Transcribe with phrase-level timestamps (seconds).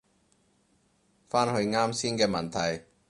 [1.29, 2.85] 返去啱先嘅問題